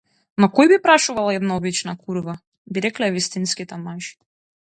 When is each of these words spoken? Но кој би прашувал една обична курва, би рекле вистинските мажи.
Но 0.43 0.47
кој 0.59 0.69
би 0.71 0.79
прашувал 0.85 1.27
една 1.33 1.57
обична 1.61 1.95
курва, 2.07 2.35
би 2.77 2.85
рекле 2.87 3.13
вистинските 3.19 3.81
мажи. 3.87 4.17